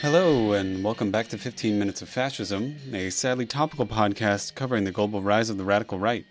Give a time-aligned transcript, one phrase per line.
[0.00, 4.92] Hello, and welcome back to 15 Minutes of Fascism, a sadly topical podcast covering the
[4.92, 6.24] global rise of the radical right.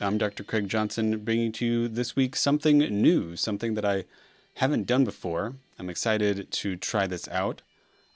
[0.00, 0.42] I'm Dr.
[0.42, 4.06] Craig Johnson, bringing to you this week something new, something that I
[4.54, 5.54] haven't done before.
[5.78, 7.62] I'm excited to try this out.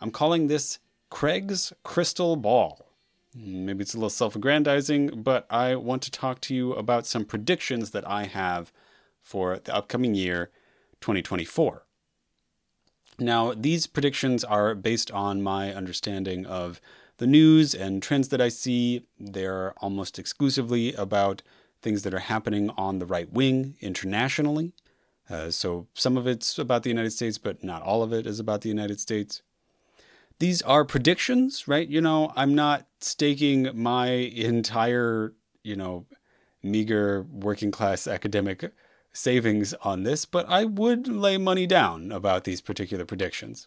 [0.01, 2.85] I'm calling this Craig's Crystal Ball.
[3.33, 7.25] Maybe it's a little self aggrandizing, but I want to talk to you about some
[7.25, 8.73] predictions that I have
[9.23, 10.51] for the upcoming year,
[11.01, 11.86] 2024.
[13.19, 16.81] Now, these predictions are based on my understanding of
[17.19, 19.07] the news and trends that I see.
[19.19, 21.43] They're almost exclusively about
[21.81, 24.73] things that are happening on the right wing internationally.
[25.29, 28.39] Uh, so some of it's about the United States, but not all of it is
[28.39, 29.43] about the United States.
[30.39, 31.89] These are predictions, right?
[31.89, 36.05] You know, I'm not staking my entire, you know,
[36.63, 38.73] meager working class academic
[39.17, 43.67] savings on this, but I would lay money down about these particular predictions.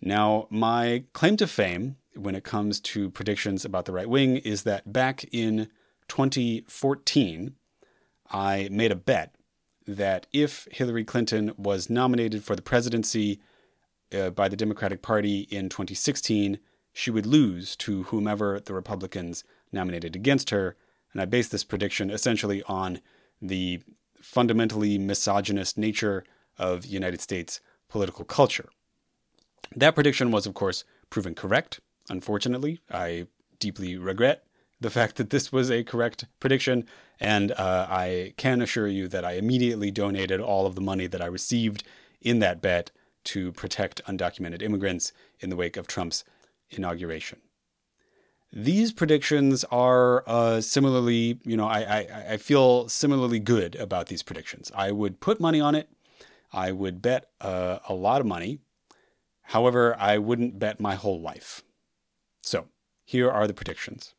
[0.00, 4.62] Now, my claim to fame when it comes to predictions about the right wing is
[4.62, 5.68] that back in
[6.08, 7.54] 2014,
[8.30, 9.34] I made a bet
[9.86, 13.40] that if Hillary Clinton was nominated for the presidency
[14.14, 16.58] uh, by the Democratic Party in 2016,
[16.92, 20.76] she would lose to whomever the Republicans nominated against her.
[21.12, 23.00] And I based this prediction essentially on
[23.42, 23.82] the
[24.24, 26.24] fundamentally misogynist nature
[26.58, 28.68] of United States political culture.
[29.76, 31.80] That prediction was, of course, proven correct.
[32.08, 33.26] Unfortunately, I
[33.58, 34.44] deeply regret
[34.80, 36.86] the fact that this was a correct prediction,
[37.20, 41.22] and uh, I can assure you that I immediately donated all of the money that
[41.22, 41.84] I received
[42.20, 42.90] in that bet
[43.24, 46.24] to protect undocumented immigrants in the wake of Trump's
[46.70, 47.40] inauguration.
[48.56, 54.22] These predictions are uh, similarly, you know, I, I, I feel similarly good about these
[54.22, 54.70] predictions.
[54.76, 55.88] I would put money on it.
[56.52, 58.60] I would bet uh, a lot of money.
[59.42, 61.62] However, I wouldn't bet my whole life.
[62.42, 62.68] So
[63.04, 64.14] here are the predictions.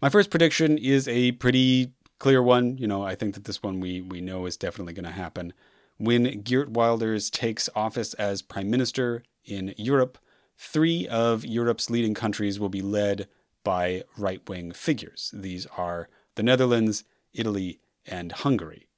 [0.00, 2.78] My first prediction is a pretty clear one.
[2.78, 5.52] You know, I think that this one we, we know is definitely going to happen.
[5.96, 10.18] When Geert Wilders takes office as prime minister in Europe,
[10.60, 13.28] Three of Europe's leading countries will be led
[13.62, 15.30] by right wing figures.
[15.32, 18.88] These are the Netherlands, Italy, and Hungary.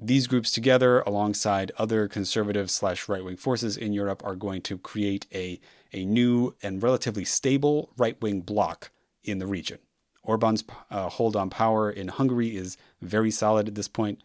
[0.00, 4.78] These groups together, alongside other conservative slash right wing forces in Europe, are going to
[4.78, 5.60] create a,
[5.92, 8.90] a new and relatively stable right wing bloc
[9.22, 9.78] in the region.
[10.22, 14.22] Orban's uh, hold on power in Hungary is very solid at this point.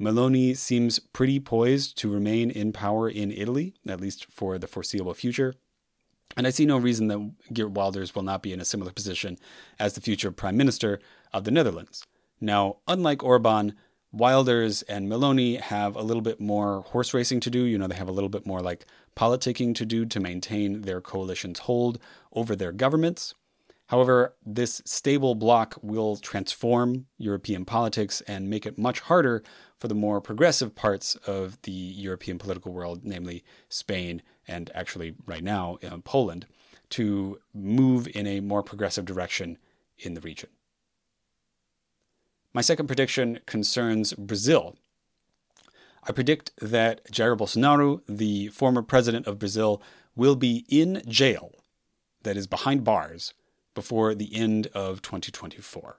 [0.00, 5.14] Meloni seems pretty poised to remain in power in Italy, at least for the foreseeable
[5.14, 5.54] future.
[6.36, 9.38] And I see no reason that Geert Wilders will not be in a similar position
[9.78, 10.98] as the future prime minister
[11.32, 12.04] of the Netherlands.
[12.40, 13.74] Now, unlike Orban,
[14.12, 17.62] Wilders and Meloni have a little bit more horse racing to do.
[17.64, 18.84] You know, they have a little bit more like
[19.16, 21.98] politicking to do to maintain their coalition's hold
[22.32, 23.34] over their governments.
[23.92, 29.42] However, this stable bloc will transform European politics and make it much harder
[29.76, 35.44] for the more progressive parts of the European political world, namely Spain and actually right
[35.44, 36.46] now in Poland,
[36.88, 39.58] to move in a more progressive direction
[39.98, 40.48] in the region.
[42.54, 44.74] My second prediction concerns Brazil.
[46.02, 49.82] I predict that Jair Bolsonaro, the former president of Brazil,
[50.16, 51.52] will be in jail,
[52.22, 53.34] that is, behind bars,
[53.74, 55.98] before the end of 2024.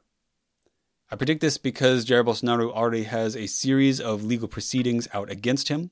[1.11, 5.69] I predict this because Jair Bolsonaro already has a series of legal proceedings out against
[5.69, 5.91] him.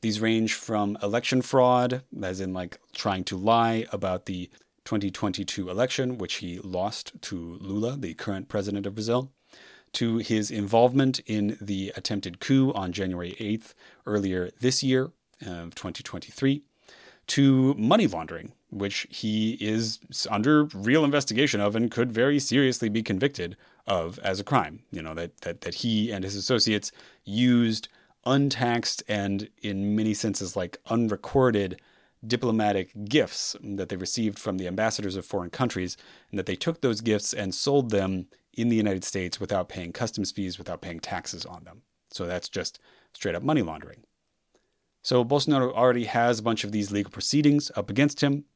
[0.00, 4.50] These range from election fraud, as in like trying to lie about the
[4.84, 9.32] 2022 election, which he lost to Lula, the current president of Brazil,
[9.92, 13.74] to his involvement in the attempted coup on January 8th
[14.06, 16.62] earlier this year of 2023,
[17.26, 23.02] to money laundering, which he is under real investigation of and could very seriously be
[23.02, 24.80] convicted of as a crime.
[24.90, 26.90] You know, that, that, that he and his associates
[27.24, 27.88] used
[28.26, 31.80] untaxed and, in many senses, like unrecorded
[32.26, 35.96] diplomatic gifts that they received from the ambassadors of foreign countries,
[36.30, 39.92] and that they took those gifts and sold them in the United States without paying
[39.92, 41.82] customs fees, without paying taxes on them.
[42.10, 42.78] So that's just
[43.12, 44.04] straight up money laundering.
[45.04, 48.46] So Bolsonaro already has a bunch of these legal proceedings up against him,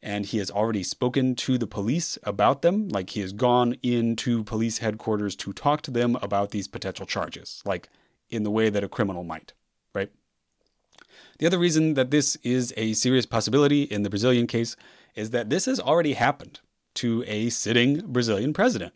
[0.00, 2.88] and he has already spoken to the police about them.
[2.88, 7.60] Like he has gone into police headquarters to talk to them about these potential charges,
[7.64, 7.88] like
[8.30, 9.52] in the way that a criminal might,
[9.92, 10.10] right?
[11.40, 14.76] The other reason that this is a serious possibility in the Brazilian case
[15.16, 16.60] is that this has already happened
[16.94, 18.94] to a sitting Brazilian president.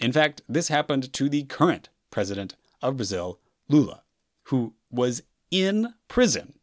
[0.00, 3.38] In fact, this happened to the current president of Brazil,
[3.68, 4.02] Lula,
[4.44, 5.22] who was
[5.54, 6.54] in prison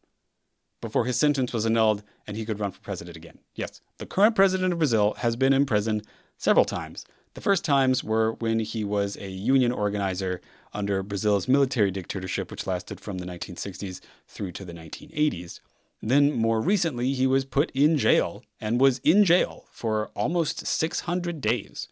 [0.82, 3.40] before his sentence was annulled and he could run for president again.
[3.56, 6.02] Yes, the current president of Brazil has been in prison
[6.38, 7.06] several times.
[7.34, 10.42] The first times were when he was a union organizer
[10.74, 15.62] under Brazil's military dictatorship, which lasted from the 1960s through to the 1980s.
[16.02, 21.40] Then, more recently, he was put in jail and was in jail for almost 600
[21.40, 21.88] days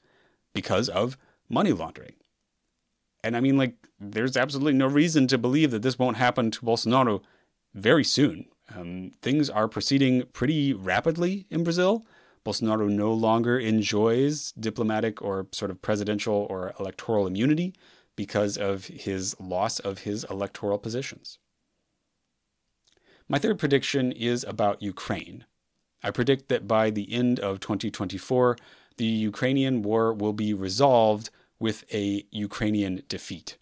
[0.54, 1.16] because of
[1.48, 2.16] money laundering.
[3.24, 6.62] And I mean, like, there's absolutely no reason to believe that this won't happen to
[6.62, 7.22] Bolsonaro
[7.74, 8.46] very soon.
[8.76, 12.06] Um, things are proceeding pretty rapidly in Brazil.
[12.46, 17.74] Bolsonaro no longer enjoys diplomatic or sort of presidential or electoral immunity
[18.16, 21.40] because of his loss of his electoral positions.
[23.28, 25.46] My third prediction is about Ukraine.
[26.02, 28.58] I predict that by the end of 2024,
[28.98, 33.58] the Ukrainian war will be resolved with a Ukrainian defeat.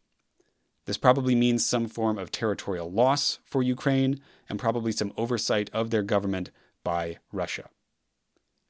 [0.85, 5.89] This probably means some form of territorial loss for Ukraine and probably some oversight of
[5.89, 6.49] their government
[6.83, 7.69] by Russia.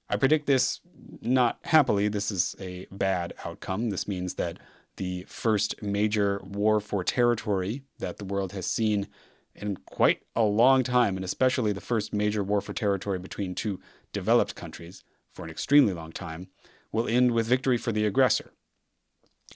[0.09, 0.79] I predict this
[1.21, 2.07] not happily.
[2.07, 3.89] This is a bad outcome.
[3.89, 4.57] This means that
[4.95, 9.07] the first major war for territory that the world has seen
[9.53, 13.79] in quite a long time, and especially the first major war for territory between two
[14.13, 16.47] developed countries for an extremely long time,
[16.91, 18.51] will end with victory for the aggressor.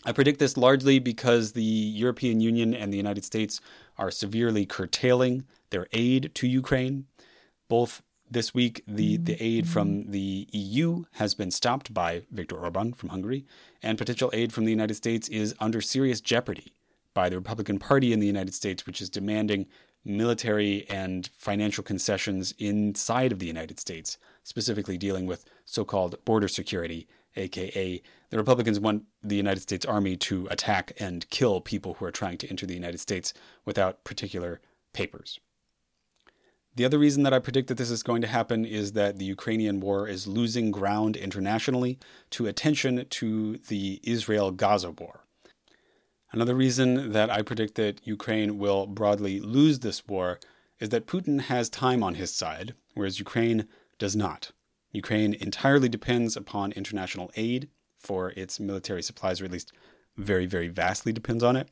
[0.05, 3.61] I predict this largely because the European Union and the United States
[3.97, 7.05] are severely curtailing their aid to Ukraine.
[7.69, 10.11] Both this week, the, the aid from mm-hmm.
[10.11, 13.45] the EU has been stopped by Viktor Orban from Hungary,
[13.83, 16.73] and potential aid from the United States is under serious jeopardy
[17.13, 19.67] by the Republican Party in the United States, which is demanding
[20.03, 26.47] military and financial concessions inside of the United States, specifically dealing with so called border
[26.47, 32.05] security, aka the Republicans want the United States Army to attack and kill people who
[32.05, 33.33] are trying to enter the United States
[33.65, 34.61] without particular
[34.93, 35.39] papers.
[36.75, 39.25] The other reason that I predict that this is going to happen is that the
[39.25, 41.99] Ukrainian war is losing ground internationally
[42.31, 45.25] to attention to the Israel Gaza war.
[46.31, 50.39] Another reason that I predict that Ukraine will broadly lose this war
[50.79, 53.67] is that Putin has time on his side, whereas Ukraine
[53.99, 54.53] does not.
[54.91, 59.71] Ukraine entirely depends upon international aid for its military supplies, or at least
[60.17, 61.69] very, very vastly depends on it.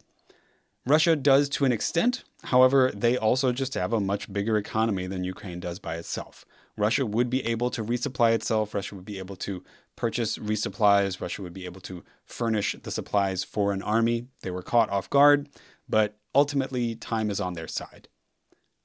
[0.86, 2.24] Russia does to an extent.
[2.46, 6.46] However, they also just have a much bigger economy than Ukraine does by itself.
[6.78, 8.74] Russia would be able to resupply itself.
[8.74, 9.64] Russia would be able to
[9.96, 11.20] purchase resupplies.
[11.20, 14.28] Russia would be able to furnish the supplies for an army.
[14.42, 15.50] They were caught off guard,
[15.90, 18.08] but ultimately, time is on their side.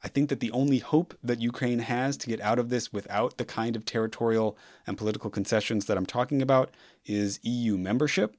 [0.04, 3.38] I think that the only hope that Ukraine has to get out of this without
[3.38, 4.56] the kind of territorial
[4.86, 6.74] and political concessions that I'm talking about
[7.06, 8.36] is EU membership.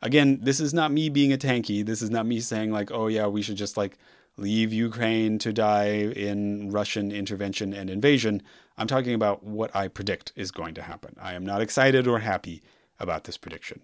[0.00, 1.84] Again, this is not me being a tankie.
[1.84, 3.98] This is not me saying, like, oh, yeah, we should just like
[4.36, 8.40] leave Ukraine to die in Russian intervention and invasion.
[8.78, 11.16] I'm talking about what I predict is going to happen.
[11.20, 12.62] I am not excited or happy
[13.00, 13.80] about this prediction.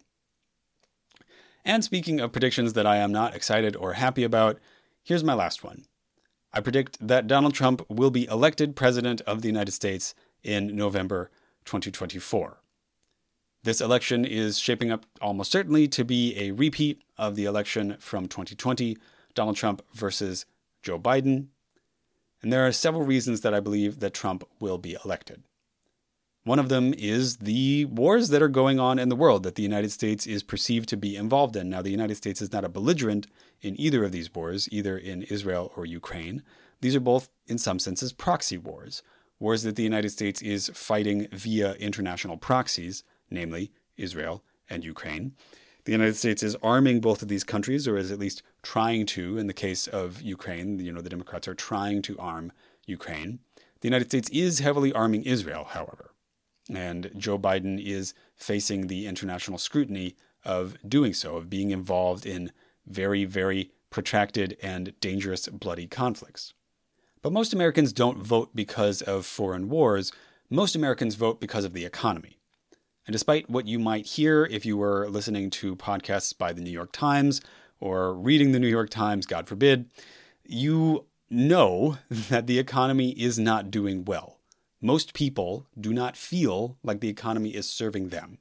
[1.65, 4.61] And speaking of predictions that I am not excited or happy about,
[5.03, 5.87] here's my last one.
[6.55, 10.15] I predict that Donald Trump will be elected President of the United States
[10.45, 11.31] in November
[11.65, 12.59] 2024.
[13.63, 18.27] This election is shaping up almost certainly to be a repeat of the election from
[18.27, 18.99] 2020
[19.35, 20.45] Donald Trump versus
[20.83, 21.47] Joe Biden.
[22.43, 25.45] And there are several reasons that I believe that Trump will be elected.
[26.45, 29.63] One of them is the wars that are going on in the world that the
[29.63, 31.71] United States is perceived to be involved in.
[31.71, 33.29] Now, the United States is not a belligerent
[33.61, 36.43] in either of these wars, either in Israel or Ukraine.
[36.81, 39.05] These are both, in some senses, proxy wars,
[39.39, 45.35] wars that the United States is fighting via international proxies, namely Israel and Ukraine.
[45.85, 49.39] The United States is arming both of these countries, or is at least trying to.
[49.39, 52.51] In the case of Ukraine, you know, the Democrats are trying to arm
[52.87, 53.39] Ukraine.
[53.81, 56.12] The United States is heavily arming Israel, however.
[56.71, 62.53] And Joe Biden is facing the international scrutiny of doing so, of being involved in
[62.87, 66.55] very, very protracted and dangerous bloody conflicts.
[67.21, 70.13] But most Americans don't vote because of foreign wars.
[70.51, 72.39] Most Americans vote because of the economy.
[73.07, 76.71] And despite what you might hear if you were listening to podcasts by the New
[76.71, 77.41] York Times
[77.81, 79.91] or reading the New York Times, God forbid,
[80.45, 84.39] you know that the economy is not doing well.
[84.83, 88.39] Most people do not feel like the economy is serving them.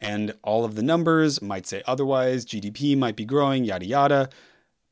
[0.00, 4.28] And all of the numbers might say otherwise, GDP might be growing, yada yada.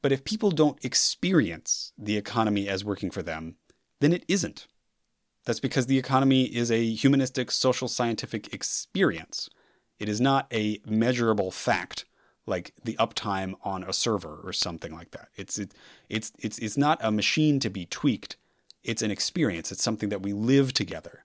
[0.00, 3.57] But if people don't experience the economy as working for them,
[4.00, 4.67] then it isn't.
[5.45, 9.50] That's because the economy is a humanistic, social, scientific experience.
[9.99, 12.07] It is not a measurable fact
[12.47, 15.29] like the uptime on a server or something like that.
[15.37, 15.75] It's it,
[16.09, 18.37] it's it's it's not a machine to be tweaked.
[18.85, 21.25] It's an experience, it's something that we live together.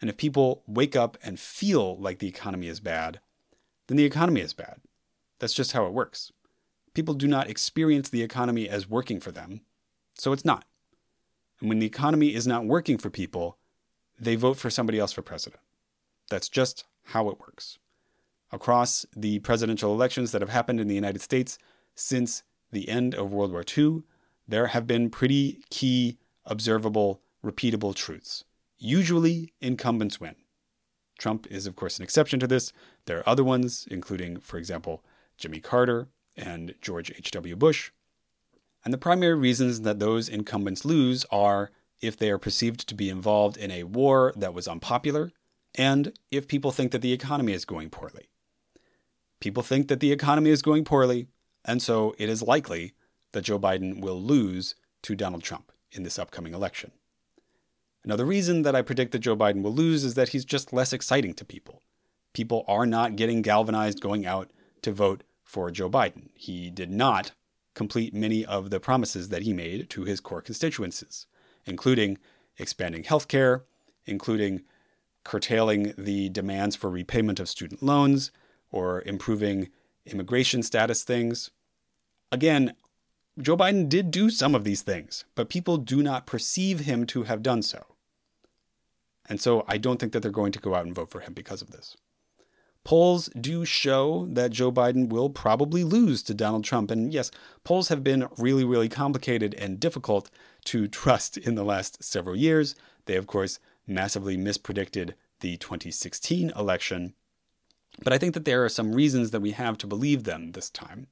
[0.00, 3.20] And if people wake up and feel like the economy is bad,
[3.86, 4.80] then the economy is bad.
[5.38, 6.32] That's just how it works.
[6.94, 9.62] People do not experience the economy as working for them,
[10.14, 10.64] so it's not.
[11.60, 13.56] And when the economy is not working for people,
[14.18, 15.62] they vote for somebody else for president.
[16.28, 17.78] That's just how it works.
[18.50, 21.58] Across the presidential elections that have happened in the United States
[21.94, 24.02] since the end of World War II,
[24.46, 28.44] there have been pretty key, observable, repeatable truths.
[28.78, 30.34] Usually, incumbents win.
[31.18, 32.72] Trump is, of course, an exception to this.
[33.06, 35.04] There are other ones, including, for example,
[35.38, 37.56] Jimmy Carter and George H.W.
[37.56, 37.92] Bush.
[38.84, 41.70] And the primary reasons that those incumbents lose are
[42.00, 45.30] if they are perceived to be involved in a war that was unpopular,
[45.74, 48.28] and if people think that the economy is going poorly.
[49.38, 51.28] People think that the economy is going poorly,
[51.64, 52.94] and so it is likely
[53.30, 56.90] that Joe Biden will lose to Donald Trump in this upcoming election.
[58.04, 60.92] Another reason that I predict that Joe Biden will lose is that he's just less
[60.92, 61.82] exciting to people.
[62.32, 64.50] People are not getting galvanized going out
[64.82, 66.30] to vote for Joe Biden.
[66.34, 67.32] He did not
[67.74, 71.26] complete many of the promises that he made to his core constituencies,
[71.64, 72.18] including
[72.58, 73.64] expanding health care,
[74.04, 74.62] including
[75.24, 78.30] curtailing the demands for repayment of student loans
[78.70, 79.68] or improving
[80.06, 81.50] immigration status things.
[82.32, 82.74] Again,
[83.40, 87.22] Joe Biden did do some of these things, but people do not perceive him to
[87.22, 87.86] have done so.
[89.26, 91.32] And so I don't think that they're going to go out and vote for him
[91.32, 91.96] because of this.
[92.84, 96.90] Polls do show that Joe Biden will probably lose to Donald Trump.
[96.90, 97.30] And yes,
[97.64, 100.30] polls have been really, really complicated and difficult
[100.64, 102.74] to trust in the last several years.
[103.06, 107.14] They, of course, massively mispredicted the 2016 election.
[108.02, 110.68] But I think that there are some reasons that we have to believe them this
[110.68, 111.06] time.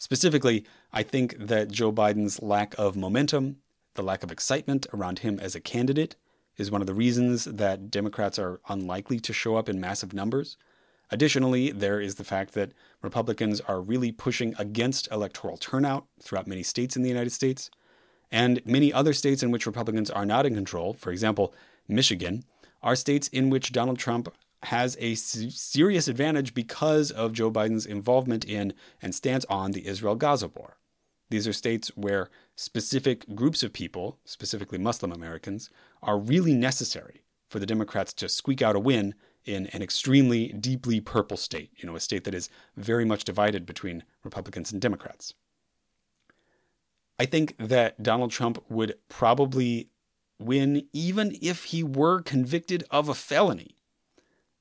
[0.00, 0.64] Specifically,
[0.94, 3.58] I think that Joe Biden's lack of momentum,
[3.94, 6.16] the lack of excitement around him as a candidate,
[6.56, 10.56] is one of the reasons that Democrats are unlikely to show up in massive numbers.
[11.10, 16.62] Additionally, there is the fact that Republicans are really pushing against electoral turnout throughout many
[16.62, 17.70] states in the United States,
[18.32, 21.52] and many other states in which Republicans are not in control, for example,
[21.86, 22.44] Michigan,
[22.82, 24.32] are states in which Donald Trump
[24.64, 30.14] has a serious advantage because of Joe Biden's involvement in and stance on the Israel
[30.14, 30.76] Gaza war.
[31.30, 35.70] These are states where specific groups of people, specifically Muslim Americans,
[36.02, 39.14] are really necessary for the Democrats to squeak out a win
[39.44, 43.64] in an extremely deeply purple state, you know, a state that is very much divided
[43.64, 45.34] between Republicans and Democrats.
[47.18, 49.88] I think that Donald Trump would probably
[50.38, 53.76] win even if he were convicted of a felony.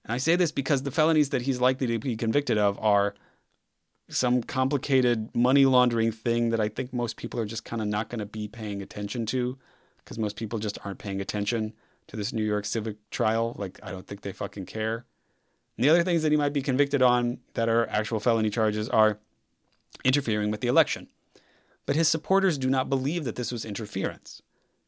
[0.05, 3.15] And I say this because the felonies that he's likely to be convicted of are
[4.09, 8.09] some complicated money laundering thing that I think most people are just kind of not
[8.09, 9.57] going to be paying attention to
[9.99, 11.73] because most people just aren't paying attention
[12.07, 13.55] to this New York civic trial.
[13.57, 15.05] Like, I don't think they fucking care.
[15.77, 18.89] And the other things that he might be convicted on that are actual felony charges
[18.89, 19.19] are
[20.03, 21.07] interfering with the election.
[21.85, 24.41] But his supporters do not believe that this was interference.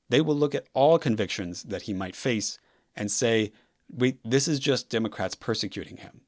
[0.09, 2.59] They will look at all convictions that he might face
[2.95, 3.51] and say,
[3.91, 6.21] wait, this is just Democrats persecuting him.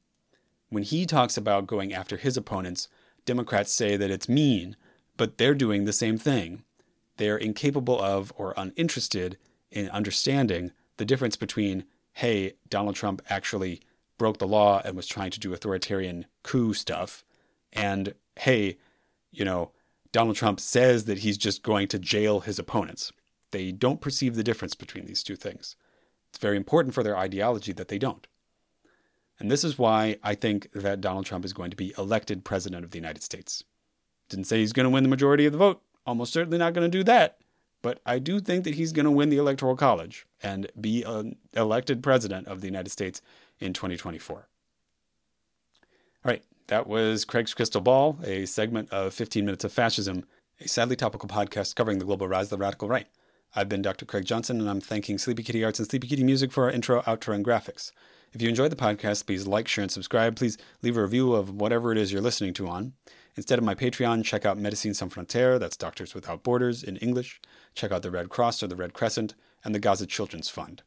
[0.68, 2.88] When he talks about going after his opponents,
[3.24, 4.76] Democrats say that it's mean,
[5.16, 6.64] but they're doing the same thing.
[7.16, 9.38] They're incapable of or uninterested
[9.70, 13.80] in understanding the difference between, hey, Donald Trump actually
[14.18, 17.24] broke the law and was trying to do authoritarian coup stuff,
[17.72, 18.78] and hey,
[19.32, 19.72] you know,
[20.12, 23.12] Donald Trump says that he's just going to jail his opponents.
[23.50, 25.74] They don't perceive the difference between these two things.
[26.34, 28.26] It's very important for their ideology that they don't.
[29.38, 32.84] And this is why I think that Donald Trump is going to be elected president
[32.84, 33.62] of the United States.
[34.28, 35.80] Didn't say he's going to win the majority of the vote.
[36.04, 37.38] Almost certainly not going to do that.
[37.82, 41.36] But I do think that he's going to win the Electoral College and be an
[41.52, 43.22] elected president of the United States
[43.60, 44.36] in 2024.
[44.36, 44.44] All
[46.24, 50.24] right, that was Craig's Crystal Ball, a segment of 15 Minutes of Fascism,
[50.60, 53.06] a sadly topical podcast covering the global rise of the radical right.
[53.56, 54.04] I've been Dr.
[54.04, 57.02] Craig Johnson, and I'm thanking Sleepy Kitty Arts and Sleepy Kitty Music for our intro,
[57.02, 57.92] outro, and graphics.
[58.32, 60.34] If you enjoyed the podcast, please like, share, and subscribe.
[60.34, 62.94] Please leave a review of whatever it is you're listening to on.
[63.36, 67.40] Instead of my Patreon, check out Médecins Sans Frontières, that's Doctors Without Borders in English.
[67.74, 69.34] Check out the Red Cross or the Red Crescent
[69.64, 70.82] and the Gaza Children's Fund.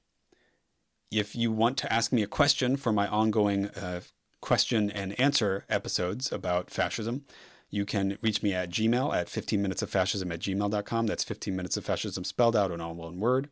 [1.09, 4.01] If you want to ask me a question for my ongoing uh,
[4.41, 7.23] question and answer episodes about fascism,
[7.69, 11.07] you can reach me at gmail at 15 minutes of fascism at gmail.com.
[11.07, 13.49] That's 15 minutes of fascism spelled out in all one word.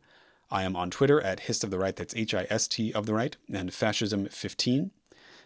[0.50, 3.06] I am on Twitter at Hist of the Right, that's H I S T of
[3.06, 4.90] the Right, and Fascism15